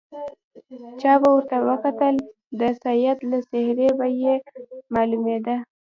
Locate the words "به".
1.21-1.29, 3.97-4.07